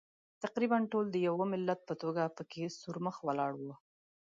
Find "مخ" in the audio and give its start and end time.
3.05-3.15